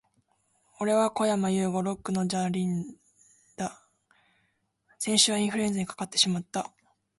[0.79, 1.83] 俺はこやまゆうご。
[1.83, 2.65] Lock のジャンリ
[3.55, 3.85] だ。
[4.97, 6.71] 先週はインフルエンザにかかってしまった、、、